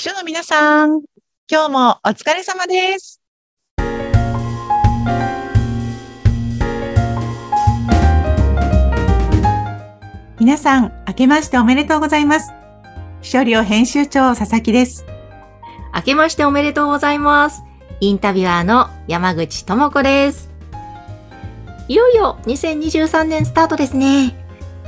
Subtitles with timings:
[0.00, 1.02] 秘書の皆さん、
[1.46, 3.20] 今日もお疲れ様です。
[10.38, 12.50] 皆さん、明けましておめでとうございます。
[13.20, 15.04] 秘書寮編集長佐々木です。
[15.94, 17.62] 明けましておめでとうございます。
[18.00, 20.48] インタビュアーの山口智子です。
[21.88, 24.39] いよいよ2023年スタートですね。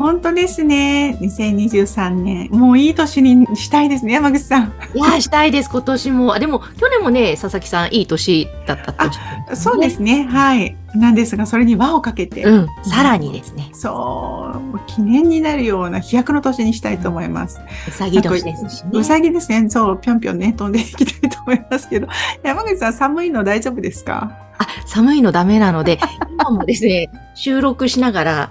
[0.00, 1.18] 本当ですね。
[1.20, 2.48] 2023年。
[2.50, 4.72] もういい年にしたいですね、山口さん。
[4.94, 6.34] いやー、したいです、今年も。
[6.34, 9.10] あでも、去年もね、佐々木さん、いい年だったっ
[9.48, 10.24] てそうですね。
[10.24, 10.74] はい。
[10.94, 17.60] なんですが、それに輪をかけて、うん、さらにですね、そう、記念になるような飛躍の年にしたいと思います。
[17.86, 18.90] うさぎ年ですしね。
[18.94, 19.68] うさぎですね。
[19.68, 22.08] そう、ぴょんぴょんね、飛んでいきたいと思いますけど。
[22.42, 24.32] 山口さん、寒いの大丈夫ですか？
[24.56, 25.98] あ、寒いのダメなので、
[26.32, 28.50] 今もですね、収録しながら、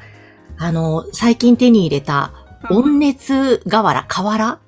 [0.59, 2.33] あの、最近手に入れた、
[2.69, 4.59] 温熱瓦、瓦？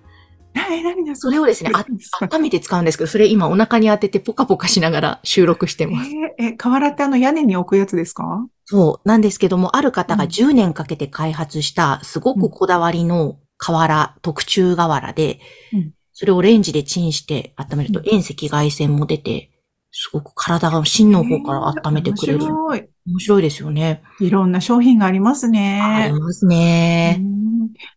[0.54, 1.16] 何、何が。
[1.16, 1.86] それをですね、あ
[2.34, 6.10] 温めて使うんですけど、それ今お腹に当ててポカポカしながら収録してます。
[6.40, 8.48] えー、え、瓦ってあの屋根に置くやつですか？
[8.66, 9.08] そう。
[9.08, 10.30] なんですけども、ある方がうん。
[10.30, 15.40] 10年かけて開発した、すごくこだわりの瓦、特注瓦で
[15.74, 19.52] うん、それをレンジでチンして温めるとう遠赤外線も出て、
[19.92, 22.40] すごく体が芯の方から温めてくれる。
[22.40, 22.90] 面白い。
[23.08, 24.04] 面白いですよね。
[24.20, 26.20] いろんな商品がありますあねり。
[26.20, 27.16] ますうね。
[27.18, 27.42] ん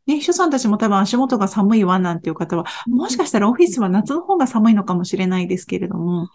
[0.07, 6.29] ね、秘書さんたちも多分足元が寒いわなんていう方は、もしかしたらオフィスは夏の方が寒いのかもしれないですけれども、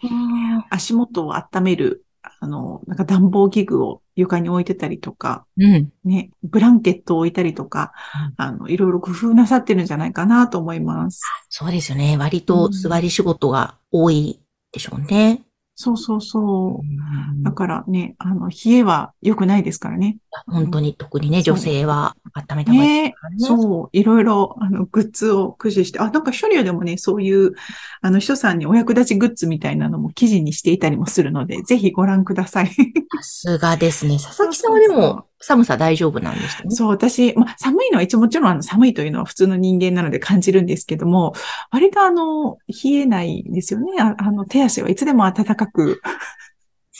[0.70, 2.04] 足元を温める、
[2.40, 5.90] あの、なんか暖房器具を床に置いてたりとか、うん。
[6.04, 7.92] ね、ブランケットを置いたりとか、
[8.36, 11.20] あの、いろいろ工夫なさってるんじゃないかなと思います。
[11.48, 12.16] そうですよね。
[12.18, 14.40] 割と座り仕事が多い
[14.72, 15.42] でしょうね。
[15.82, 17.42] そうそうそう。
[17.42, 20.18] だからね、あの、冷えは良くないですからね。
[20.46, 23.14] 本当に特にね、女性は温めた方がいいね。
[23.38, 27.54] そう、いろいろ、あの、グッズを駆使して、あ、なんか処理でもね、そういう、
[28.00, 32.68] あの、秘書さんにお役立ちグッズみたいなのも記事にしていたりもするので、ぜひご覧ください。
[32.70, 34.18] さすがですね。
[34.18, 36.70] 佐々木さんはでも寒さ大丈夫なんですね。
[36.70, 41.32] そう、私、まあ、寒いのは一応もちろんあの寒いというのは普通の人間なので感じるんですけども、
[41.70, 43.92] 割とあの、冷えないですよね。
[44.00, 46.00] ああの、手足はいつでも暖かく。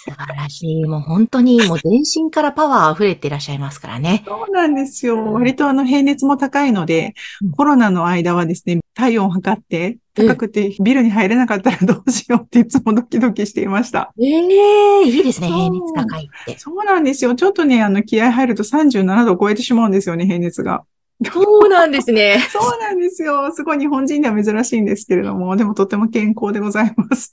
[0.04, 0.84] 素晴らしい。
[0.84, 4.22] もう本当にもう全身からパワー溢れていらっしゃいますからね。
[4.26, 5.32] そうなんですよ。
[5.32, 14.12] 割とあの、平熱も高いのでうん、コロナの間はですね、体温を測って、高くてビルに入れなかったらどうしようっていつもドキドキしていました。
[14.18, 15.48] ええいいですね。
[15.48, 16.58] 平熱高いって。
[16.58, 17.34] そうなんですよ。
[17.34, 20.84] ちょっとね、あの、気合入ると37度を超えてしまうんですよね、平熱が。
[21.22, 22.38] そうなんですね。
[22.50, 23.52] そうなんですよ。
[23.52, 27.32] すごい日本人では珍しいんですけれども、でもとても健康でございます。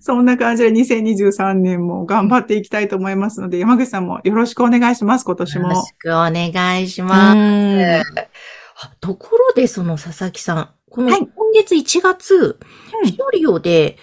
[0.00, 5.68] そんな感じで2023年も頑張っていきたいと思いますので、山口さんもよろしくお願いします、今年も。
[5.68, 8.02] よろしくお願いします。
[9.00, 12.58] ところで、その佐々木さん、このはい今月1月、
[13.02, 13.98] うん一人で、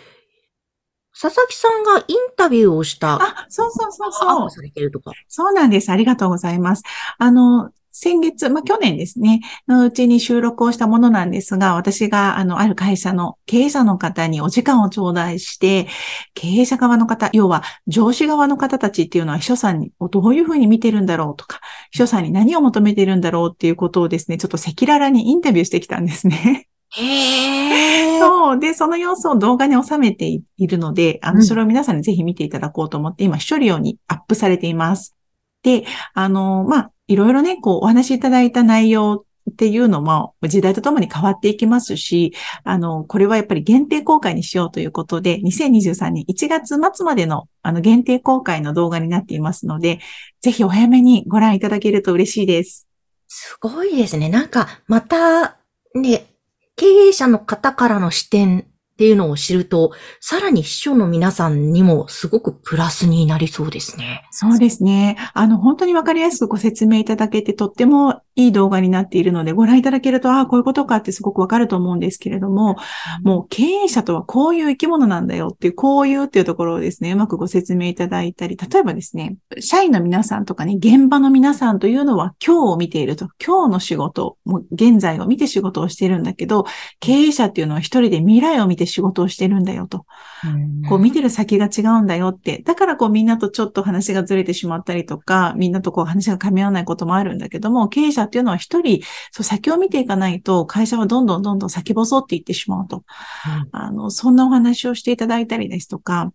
[1.20, 4.50] 佐々木さんがインタビューをした、あ、そうそうそうそう。
[5.28, 5.92] そうなんです。
[5.92, 6.84] ありがとうございます。
[7.18, 15.88] あの、先月、まあ、去年ですね、のうちに収録をしたものなんですが、私が、あの、ある会社の経営者の方にお時間を頂戴して、
[16.36, 21.60] 経営者側の方、要は上司側の方たちっていうのは秘書さんにどういうふうに見てるんだろうとか、
[21.90, 26.68] 秘書さんに何を求めてるんだろうっていうことをですね、ちょっと赤裸々にインタビューしてきたんですね。
[26.92, 28.20] へー。
[28.20, 28.60] そう。
[28.60, 35.17] で、その様子を動画に収めているので、あの、うんそれを皆さんにぜひ見ていただこうと思って、今、視聴用にアップされています。
[35.64, 50.00] で、あの、まあ、いろいろね、こう、お話しいただいた内容っていうのも、時代とともに変わっていきますし、あの、これはやっぱり限定公開にしようということで、2023年1月末までの、あの、限定公開の動画になっていますので、
[50.42, 52.88] ぜひお早めにご覧いただけると嬉しいです。
[53.28, 54.30] すごいですね。
[54.30, 55.58] なんか、また、
[55.96, 56.26] ね、
[56.76, 64.24] 経営者の方からの視点っていうのを知ると、さらに秘書の皆さんにもすごくプラスになりそうですね。
[64.32, 65.18] そうですね。
[65.36, 72.76] あの、本当にわかりやすくご説明いただけて、とってもいい動画になっているので、ご覧いただけると、ああ、こういうことかってすごくわかると思うんですけれども、
[73.24, 86.66] もう経営者とはこういう生き物なんだよっていう、こういうっていうところをですね、うまくご説明いただいたり、例えばですね、社員の皆さんとかね、現場の皆さんというのは今日を見ていると、今日の仕事、もう現在を見て仕事をしているんだけど、
[87.00, 90.06] 経営者っていうのは一人で未来を見て仕事をしてるんだよと。
[90.88, 92.62] こう見てる先が違うんだよって。
[92.64, 99.02] だからこうみんなとちょっと話がずれてしまったりとか、みんなとこう話が噛み合わないこともあるんだけども、経営者っていうのは一人、
[99.32, 103.04] そう先を見ていかないと会社はどんどんどんどん先細っていってしまうと。
[103.72, 106.32] あの、そんなお話をしていただいたりですとか、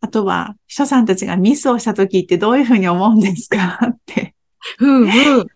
[0.00, 3.78] あとは、秘書さんたちがミスをした時ってどういうふうに思うんですか？
[3.90, 4.34] って。
[4.80, 5.10] うんうん。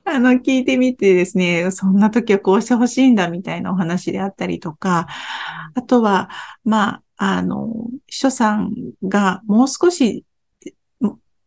[0.04, 5.06] あの、聞いてみてですね、そんな時はこうしてほしいんだみたいなお話であったりとか、
[5.75, 6.28] あとは、
[6.64, 7.69] まあ、あの、
[8.06, 8.72] 秘書さん
[9.04, 10.25] がもう少し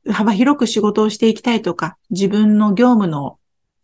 [0.10, 3.40] 幅広く仕事をしていきたいとか、自分の業務の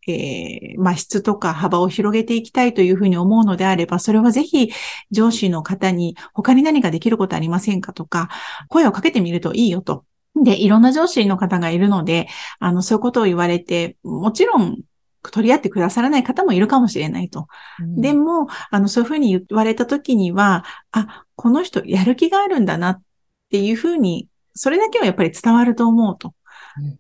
[0.08, 4.72] えー、まあ、質とか幅を広げていきたいというふうに思うのであれば、それはぜひ
[5.12, 8.30] 上司の方に他に何かできることありませんかとか、
[8.68, 10.06] 声をかけてみるといいよと。
[10.36, 12.28] で、いろんな上司の方がいるので、
[12.60, 14.82] あの、そういうことを言われて、もちろん
[15.30, 17.48] 取り合ってくださらない方もいるかもしれないと。
[17.80, 23.02] うん、でも、あの、そういうふうに言われたときには、あ、この人やる気があるんだなっ
[23.50, 26.34] ていうふうに、それだけはやっぱり伝わると思うと。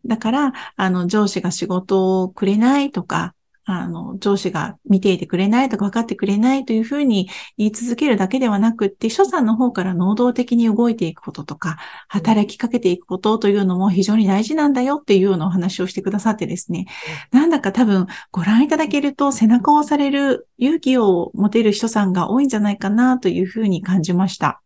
[0.05, 11.77] だから、あの、上司が仕事をくれないとか、あの、上司が見ていてくれないとか分かってくれないというふうに言い続けるだけではなくって、所さんの方から能動的に動いていくこととか、
[12.07, 16.87] 働きかけていくことというのも非常に大事なんだよっていうようなお話をしてくださってですね、
[17.31, 24.61] なんだか多分ご覧いただけると背中を押される勇気を持てる人さんが多いんじゃないかなというふうに感じました。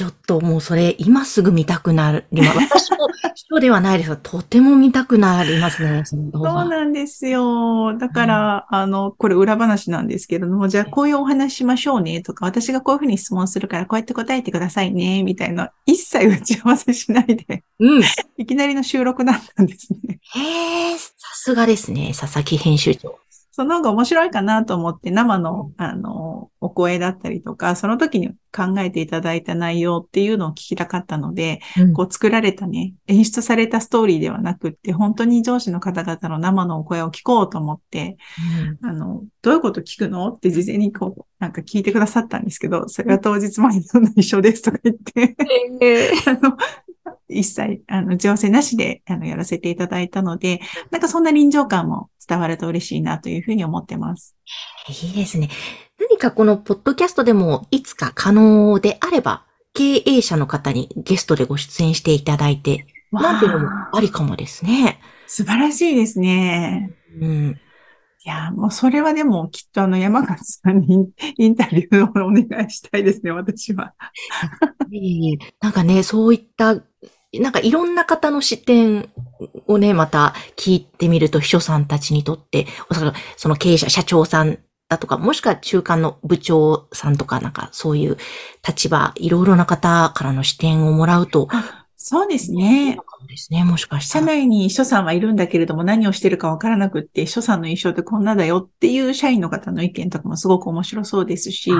[0.00, 2.56] ちょっともうそれ今すぐ見たくなります。
[2.88, 7.98] 私も人ではないですが、とても見たくなりますね、そそうなんですよ。
[7.98, 18.02] だから、うん、あの、これ裏話なんですけれども、じゃあこういうお話しましょうねとか、私がこういうふうに質問するからこうやって答えてくださいね、みたいな、一切打ち合わせしないで、うん。
[18.38, 20.18] いきなりの収録だったんですね。
[20.32, 23.19] へえ、さすがですね、佐々木編集長。
[23.52, 38.18] その方が面白いかなと思って生の、あの、お声だったりとか、その時に考えていただいた内容っていうのを聞きたかったので、うん、こう作られたね、演出されたストーリーではなくって、本当に上司の方々の生のお声を聞こうと思って、
[38.82, 45.36] うん、あの、どういうこと聞くのって事前にこう、なんか聞いてくださったんですけど、それは当日までそんな一緒ですとか言って。
[46.26, 46.56] あの、
[47.28, 50.60] 一切、あの、情勢なしで、あの、やらせていただいたので、
[50.90, 54.36] なんかそんな臨場感も伝わると嬉しいなというふうに思ってます。
[54.88, 55.48] いいですね。
[55.98, 59.44] 何かこのポッドキャストでもいつか可能であれば、
[59.74, 65.00] 経営者の方にゲストでご出演していただいて、なんていうのもありかもですね。
[65.26, 66.92] 素晴らしいですね。
[67.20, 67.60] うん。
[68.22, 73.94] いや、もうそれはでもきっとあの山勝さんに インタビューをお願いしたいですね、私は。
[75.60, 76.76] なんかね、そういった
[77.34, 79.08] なんかいろんな方の視点
[79.66, 88.16] をね、また聞いてみると秘書さんたちにとって、おそらくその経営者、社長さんだとか、もしくは中間の部長さんとか、なんかそういう
[88.66, 91.48] 立場、いろいろな方からの視点をもらうと、
[92.02, 92.96] そうですね。
[93.28, 94.26] ですね、もしかしたら。
[94.26, 101.70] 社内に秘書さんはいるんだけれども何をしてるかわからなくって、秘書さんの印象ってこんなだよっていう社員の方の意見とかもすごく面白そうですし。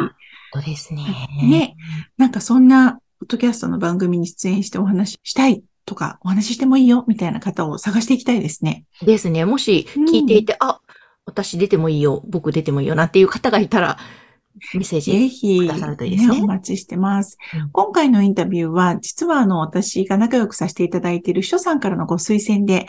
[0.52, 1.04] そうですね。
[1.42, 1.76] ね。
[2.18, 8.86] なんかそんなポッドキャストの番組に出演してお話ししたいとか、お話ししてもいいよ、みたいな方を探していきたいですね。
[9.02, 9.44] ですね。
[9.44, 10.80] もし聞いていて、うん、あ、
[11.26, 13.98] 私出てもいいよ、僕出てもいいよ、なんていう方がいたら、
[14.74, 16.36] メッセージくださるといいですね。
[16.36, 22.86] ねお待ちしてます、うん、今回のインタビューは、実はあの、私が仲良くさせていただいている秘書さんからのご推薦で、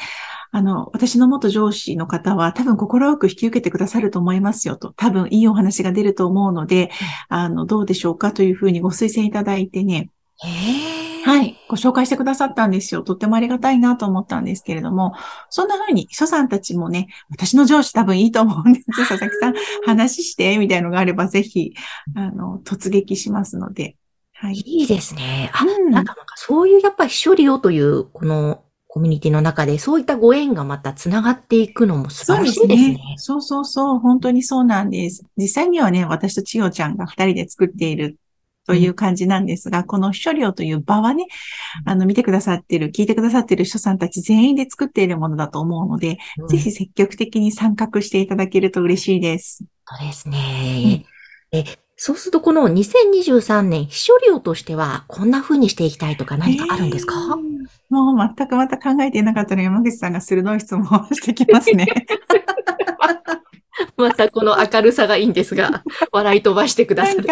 [0.51, 6.89] あの、私の元上司の方は多分心よく引き受けてくださると思いますよと、多分いいお話が出ると思うので、
[7.30, 10.10] うん、あの、どうでしょうかというふうにご推薦いただいてね、
[10.43, 11.55] はい。
[11.67, 13.03] ご紹介してくださったんですよ。
[13.03, 15.13] とってもありがたいなと思ったんですけれども、
[15.49, 19.07] そんな風に、秘書さんたちもね、私の上司多分いいと思うんです。
[19.07, 19.53] 佐々木さん、
[19.85, 21.73] 話して、みたいなのがあれば、ぜひ、
[22.15, 23.97] あの、突撃しますので。
[24.33, 24.55] はい。
[24.55, 25.51] いいですね。
[25.53, 33.15] あ、うん、なんか、そういうやっぱり処理をという、この、コミュニティの中で、そういったご縁がまた繋がっていくのも素晴らしいですね。
[33.15, 35.24] そう、ね、そうそうそう、本当にそうなんです。
[35.38, 38.17] 実際にはね、私と千代ちゃんが二人で作っている
[38.65, 41.25] という感じなんですが、うん、この秘書料という場はね、
[41.86, 49.63] あの、見てくださってる、聞いてくださってる秘書さんたち全員で作っているものだと思うので、うん、ぜひ積極的に参画していただけると嬉しいです。
[49.88, 51.06] そうですね。
[51.51, 51.65] うん、え、
[52.03, 57.36] そうするとこの2023年、秘書料としては、こんな風にしていきたいとか何かあるんですか、えー、
[57.89, 61.86] もう全くまた考えていなかったの山口さんが鋭い質問をしてきますね。
[63.98, 67.25] またこの明るさがいいんですが、笑い飛ばしてくださる。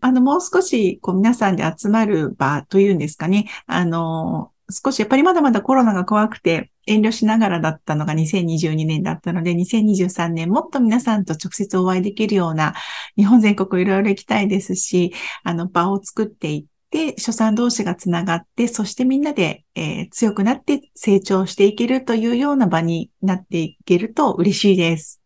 [0.00, 3.48] あの、もう少し、こう、皆さんで集まる場というんですかね。
[3.66, 12.74] あの、少しやっぱりまだまだコロナが怖くて遠慮しながらだったのが2022年だったので、2023年もっと皆さんと直接お会いできるような
[13.16, 15.12] 日本全国いろいろ行きたいですし、
[15.44, 25.22] あの場を作っていって、初産同士がつながって、そしてみんなで、えー、強くなって成長していけるというような場になっていけると嬉しいです。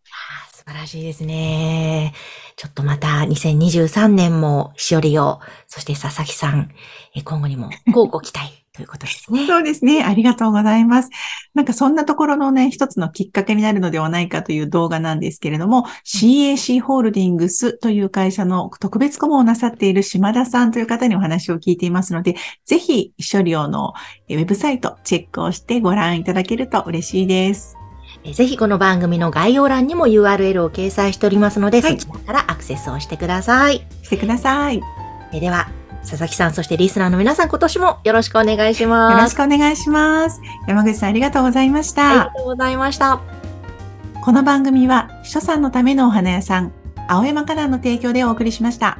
[0.61, 2.13] 素晴らしいですね。
[2.57, 6.71] ちょっとまた2023年もしおりを、そして佐々木さん、
[7.25, 9.47] 今後にもご期待ということですね。
[9.49, 10.05] そうですね。
[10.05, 11.09] ありがとうございます。
[11.55, 22.37] なんかそんなところのね、一つのきっかけになるのではないかという動画なんですけれども、CAC ホールディングスという会社の特別顧問をなさっている島田さんという方にお話を聞いていますので、
[22.67, 23.95] ぜひ、処理用の
[24.29, 27.81] ウェブサイトチェックをしてご覧いただけると嬉しいです。
[28.25, 33.87] ぜひこの番組の概要欄にも URL を掲載しておりますので、はいそちらからアクセスをしてください。
[34.03, 34.79] してください。
[34.79, 34.85] よ
[35.33, 35.69] えでは、
[36.03, 39.33] 佐々木さん、そしてリスナーの皆さん、今年もよろしくお願いしろます。
[39.33, 40.41] しくお願いします。
[40.69, 42.25] 山口さんありがとうございましありた。
[42.27, 43.21] がとうございました。
[44.23, 46.73] この番組は、秘書さんのためのお花屋さん、
[47.09, 48.99] 青山カラーの提供でお送りしました。